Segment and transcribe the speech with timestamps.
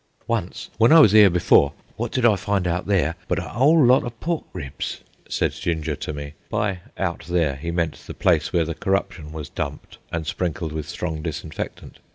[0.25, 3.85] "Once, w'en I was 'ere before, wot did I find out there but a 'ole
[3.85, 6.33] lot of pork ribs," said Ginger to me.
[6.49, 10.89] By "out there" he meant the place where the corruption was dumped and sprinkled with
[10.89, 11.99] strong disinfectant.